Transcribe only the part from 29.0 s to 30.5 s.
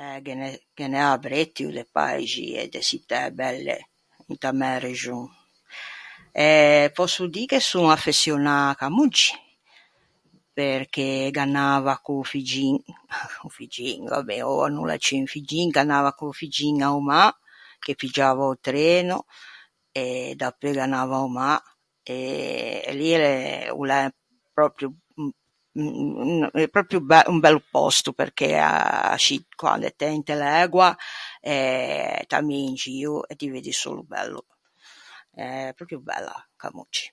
ascì quande t'ê inte